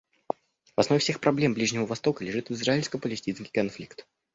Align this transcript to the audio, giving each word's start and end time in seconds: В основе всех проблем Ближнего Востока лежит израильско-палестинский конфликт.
В 0.75 0.79
основе 0.79 0.99
всех 0.99 1.19
проблем 1.21 1.53
Ближнего 1.53 1.85
Востока 1.85 2.23
лежит 2.25 2.49
израильско-палестинский 2.49 3.51
конфликт. 3.53 4.07